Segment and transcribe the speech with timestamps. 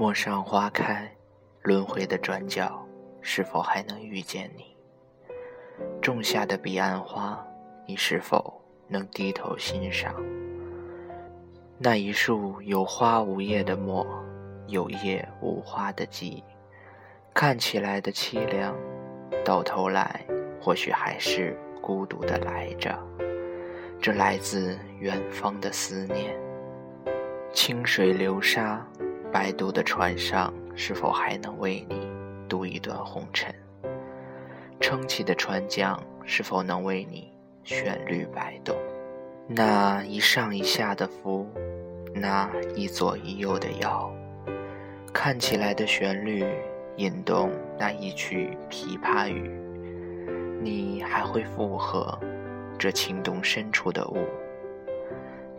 [0.00, 1.14] 陌上花开，
[1.60, 2.82] 轮回的转角，
[3.20, 4.74] 是否还能遇见你？
[6.00, 7.38] 种下的彼岸花，
[7.86, 10.14] 你是否能低头欣赏？
[11.76, 14.06] 那一束有花无叶的墨，
[14.68, 16.42] 有叶无花的记，
[17.34, 18.74] 看起来的凄凉，
[19.44, 20.24] 到头来
[20.62, 22.98] 或许还是孤独的来着。
[24.00, 26.34] 这来自远方的思念。
[27.52, 28.82] 清水流沙，
[29.32, 32.08] 摆渡的船上，是否还能为你
[32.48, 33.54] 渡一段红尘？
[34.80, 38.74] 撑起的船桨，是否能为你旋律摆动？
[39.46, 41.46] 那一上一下的浮，
[42.14, 44.10] 那一左一右的摇，
[45.12, 46.44] 看起来的旋律
[46.96, 49.50] 引动那一曲琵琶语，
[50.60, 52.18] 你还会附和
[52.78, 54.26] 这情动深处的雾？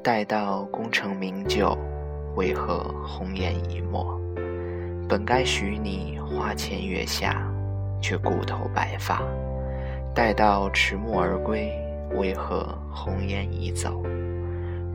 [0.03, 1.77] 待到功成名就，
[2.35, 4.19] 为何红颜已没？
[5.07, 7.45] 本该许你花前月下，
[8.01, 9.21] 却顾头白发。
[10.13, 11.71] 待到迟暮而归，
[12.15, 14.01] 为何红颜已走？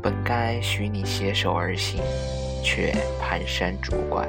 [0.03, 2.01] 本该许你携手而行，
[2.63, 4.27] 却蹒跚拄拐。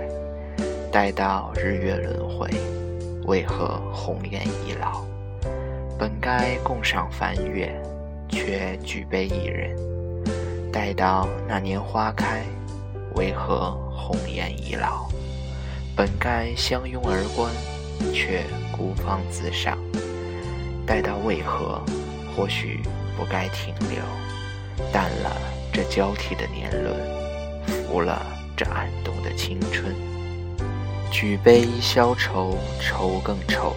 [0.91, 2.49] 待到日月轮回，
[3.25, 5.03] 为何红颜已老？
[5.97, 7.73] 本该共赏繁月，
[8.27, 9.75] 却举杯一人。
[10.71, 12.43] 待到那年花开，
[13.17, 15.09] 为何红颜已老？
[15.95, 17.51] 本该相拥而观，
[18.13, 19.75] 却孤芳自赏。
[20.85, 21.81] 待到为何，
[22.35, 22.79] 或许
[23.17, 23.97] 不该停留。
[24.93, 25.35] 淡了
[25.73, 26.95] 这交替的年轮，
[27.65, 28.23] 浮了
[28.55, 29.95] 这暗动的青春。
[31.09, 33.75] 举杯消愁，愁更愁。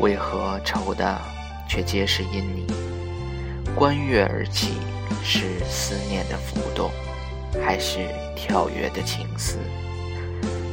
[0.00, 1.20] 为何愁的
[1.68, 2.66] 却皆是因你？
[3.76, 4.72] 观月而起。
[5.22, 6.90] 是思念的浮动，
[7.64, 7.98] 还是
[8.36, 9.58] 跳跃的情思？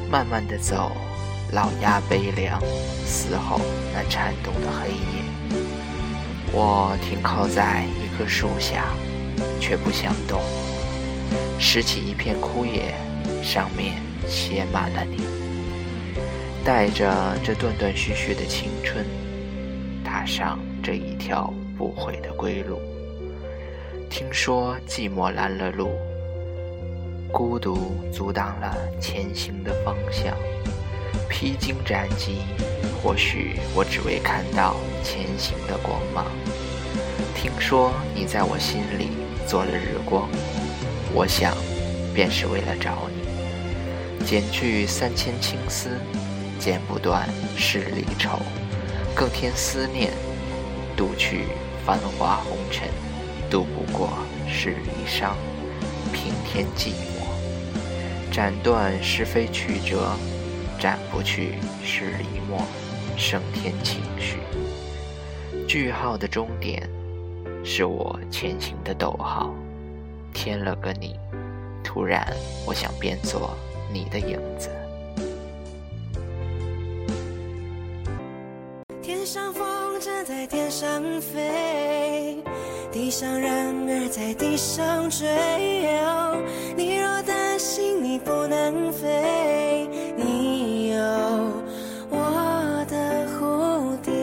[0.10, 0.92] 慢慢的走，
[1.52, 2.62] 老鸦悲凉，
[3.06, 3.60] 嘶吼
[3.94, 5.24] 那颤动的黑夜。
[6.54, 8.86] 我停靠在一棵树下，
[9.60, 10.42] 却不想动。
[11.60, 12.94] 拾起一片枯叶，
[13.44, 13.96] 上面
[14.28, 15.26] 写满了你。
[16.64, 19.06] 带着这断断续续的青春，
[20.04, 22.80] 踏上这一条不悔的归路。
[24.10, 25.92] 听说寂寞拦了路，
[27.38, 30.36] 孤独阻挡了前行的方向。
[31.30, 32.40] 披荆斩棘，
[33.00, 36.26] 或许我只为看到前行的光芒。
[37.36, 39.10] 听说你在我心里
[39.46, 40.28] 做了日光，
[41.14, 41.56] 我想，
[42.12, 44.26] 便是为了找你。
[44.26, 45.92] 剪去三千青丝，
[46.58, 48.40] 剪不断十里愁，
[49.14, 50.12] 更添思念，
[50.96, 51.44] 渡去
[51.86, 52.90] 繁华红尘。
[53.48, 54.10] 渡不过
[54.50, 55.38] 十里伤，
[56.12, 56.94] 平添寂；
[58.32, 60.12] 斩断是非曲折，
[60.80, 62.62] 斩不去十里墨，
[63.18, 64.38] 升天情绪。
[65.68, 66.88] 句号的终点，
[67.64, 69.54] 是我前行的逗号。
[70.34, 71.16] 添了个你，
[71.84, 72.26] 突然
[72.66, 73.58] 我想变作
[73.92, 74.70] 你的影子。
[79.02, 82.44] 天上风筝在天上飞。
[82.90, 85.28] 地上人儿在地上追，
[86.76, 87.22] 你若
[87.58, 90.98] 心你不能飞，你有
[92.10, 94.14] 我的蝴蝶。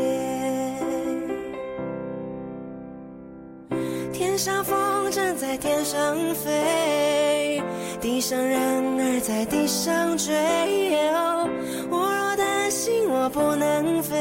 [4.13, 7.61] 天上风筝在天上飞，
[8.01, 8.59] 地上人
[9.01, 10.33] 儿在地上追，
[11.91, 14.17] 我若担心我不能飞，